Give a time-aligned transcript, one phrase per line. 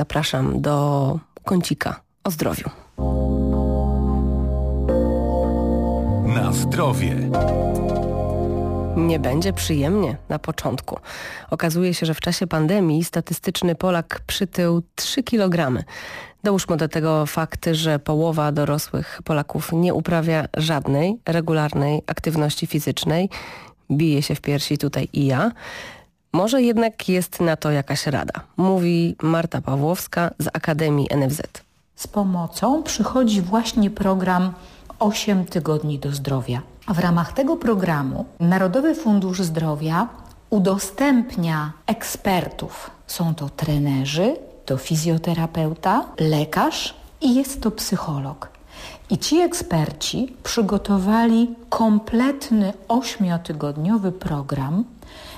[0.00, 2.70] Zapraszam do kącika o zdrowiu.
[6.26, 7.30] Na zdrowie.
[8.96, 10.98] Nie będzie przyjemnie na początku.
[11.50, 15.84] Okazuje się, że w czasie pandemii statystyczny Polak przytył 3 kg.
[16.44, 23.30] Dołóżmy do tego fakty, że połowa dorosłych Polaków nie uprawia żadnej regularnej aktywności fizycznej.
[23.90, 25.50] Bije się w piersi tutaj i ja.
[26.32, 31.40] Może jednak jest na to jakaś rada, mówi Marta Pawłowska z Akademii NFZ.
[31.96, 34.52] Z pomocą przychodzi właśnie program
[34.98, 36.62] 8 tygodni do zdrowia.
[36.88, 40.08] W ramach tego programu Narodowy Fundusz Zdrowia
[40.50, 42.90] udostępnia ekspertów.
[43.06, 48.48] Są to trenerzy, to fizjoterapeuta, lekarz i jest to psycholog.
[49.10, 54.84] I ci eksperci przygotowali kompletny ośmiotygodniowy program,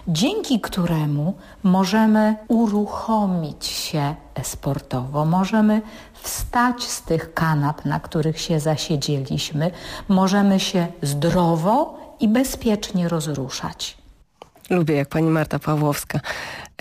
[0.09, 9.70] dzięki któremu możemy uruchomić się sportowo, możemy wstać z tych kanap, na których się zasiedzieliśmy,
[10.09, 13.98] możemy się zdrowo i bezpiecznie rozruszać.
[14.70, 16.20] Lubię, jak pani Marta Pawłowska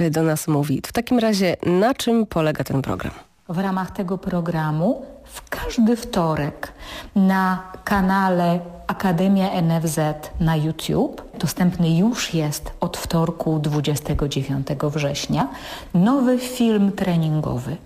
[0.02, 0.82] y, do nas mówi.
[0.88, 3.14] W takim razie, na czym polega ten program?
[3.50, 6.74] W ramach tego programu w każdy wtorek
[7.16, 10.00] na kanale Akademia NFZ
[10.40, 15.48] na YouTube, dostępny już jest od wtorku 29 września,
[15.94, 17.78] nowy film treningowy.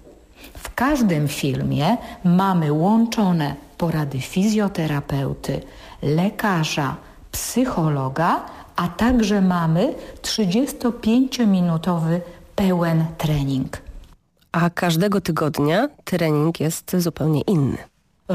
[0.57, 5.61] W każdym filmie mamy łączone porady fizjoterapeuty,
[6.01, 6.95] lekarza,
[7.31, 12.19] psychologa, a także mamy 35-minutowy
[12.55, 13.81] pełen trening.
[14.51, 17.77] A każdego tygodnia trening jest zupełnie inny